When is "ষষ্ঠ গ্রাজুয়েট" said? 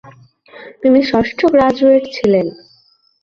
1.03-2.03